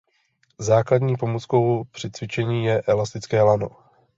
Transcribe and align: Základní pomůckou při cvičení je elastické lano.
Základní 0.59 1.17
pomůckou 1.17 1.83
při 1.83 2.11
cvičení 2.11 2.65
je 2.65 2.81
elastické 2.81 3.41
lano. 3.41 3.69